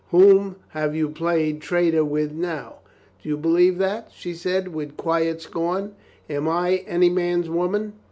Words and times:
Whom 0.09 0.55
have 0.69 0.95
you 0.95 1.09
played 1.09 1.61
traitor 1.61 2.03
with 2.03 2.31
now?" 2.31 2.77
"Do 3.21 3.29
you 3.29 3.37
believe 3.37 3.77
that?" 3.77 4.09
she 4.11 4.33
said 4.33 4.69
with 4.69 4.97
quiet 4.97 5.43
scorn. 5.43 5.93
"Am 6.27 6.47
I 6.49 6.77
any 6.87 7.11
man's 7.11 7.51
woman? 7.51 7.93